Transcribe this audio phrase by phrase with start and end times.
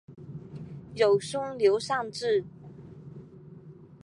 [0.95, 2.43] 有兄刘尚质。